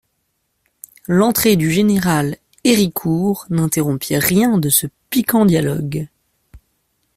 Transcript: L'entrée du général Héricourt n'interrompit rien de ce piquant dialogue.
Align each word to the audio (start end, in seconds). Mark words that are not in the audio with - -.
L'entrée 1.07 1.55
du 1.55 1.69
général 1.69 2.37
Héricourt 2.63 3.45
n'interrompit 3.51 4.17
rien 4.17 4.57
de 4.57 4.69
ce 4.69 4.87
piquant 5.11 5.45
dialogue. 5.45 6.07